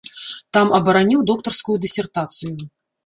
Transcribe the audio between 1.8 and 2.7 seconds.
дысертацыю.